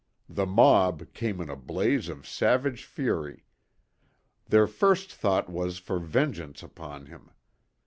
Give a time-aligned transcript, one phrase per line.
[0.27, 3.45] The mob came in a blaze of savage fury.
[4.47, 7.29] Their first thought was for vengeance upon him.